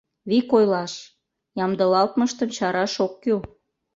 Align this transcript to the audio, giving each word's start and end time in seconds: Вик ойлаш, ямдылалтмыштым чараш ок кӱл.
Вик 0.29 0.49
ойлаш, 0.57 0.93
ямдылалтмыштым 1.63 2.49
чараш 2.57 2.93
ок 3.05 3.13
кӱл. 3.23 3.39